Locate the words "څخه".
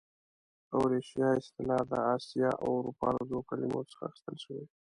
3.89-4.03